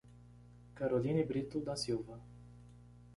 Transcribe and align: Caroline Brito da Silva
Caroline 0.73 1.23
Brito 1.25 1.59
da 1.61 1.75
Silva 1.75 2.19